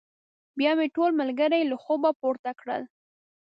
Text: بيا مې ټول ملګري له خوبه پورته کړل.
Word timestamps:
بيا 0.57 0.71
مې 0.77 0.87
ټول 0.95 1.11
ملګري 1.21 1.61
له 1.69 1.75
خوبه 1.83 2.11
پورته 2.21 2.51
کړل. 2.59 2.81